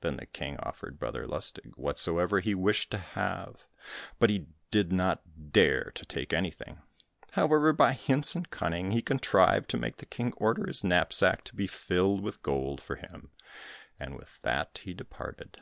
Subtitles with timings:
[0.00, 3.68] Then the King offered Brother Lustig whatsoever he wished to have,
[4.18, 6.80] but he did not dare to take anything;
[7.30, 11.54] however, by hints and cunning, he contrived to make the King order his knapsack to
[11.54, 13.30] be filled with gold for him,
[14.00, 15.60] and with that he departed.